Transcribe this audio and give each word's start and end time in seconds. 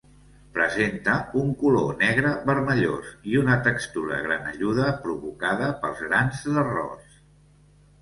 Presenta 0.53 1.17
un 1.41 1.51
color 1.63 1.91
negre 1.99 2.31
vermellós 2.51 3.13
i 3.35 3.39
una 3.43 3.59
textura 3.69 4.19
granelluda 4.27 4.91
provocada 5.07 5.73
pels 5.87 6.05
grans 6.11 6.45
d’arròs. 6.53 7.25